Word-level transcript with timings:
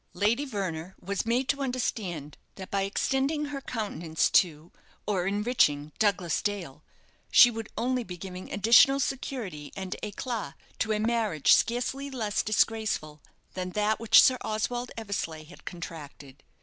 Lady 0.15 0.45
Verner 0.45 0.95
was 0.99 1.27
made 1.27 1.47
to 1.47 1.61
understand 1.61 2.35
that 2.55 2.71
by 2.71 2.81
extending 2.81 3.45
her 3.45 3.61
countenance 3.61 4.31
to, 4.31 4.71
or 5.05 5.27
enriching 5.27 5.91
Douglas 5.99 6.41
Dale, 6.41 6.83
she 7.31 7.51
would 7.51 7.69
only 7.77 8.03
be 8.03 8.17
giving 8.17 8.51
additional 8.51 8.99
security 8.99 9.71
and 9.75 9.95
eclât 10.01 10.55
to 10.79 10.91
a 10.91 10.97
marriage 10.99 11.53
scarcely 11.53 12.09
less 12.09 12.41
disgraceful 12.41 13.21
than 13.53 13.73
that 13.73 13.99
which 13.99 14.19
Sir 14.23 14.39
Oswald 14.41 14.89
Eversleigh 14.97 15.45
had 15.45 15.65
contracted. 15.65 16.41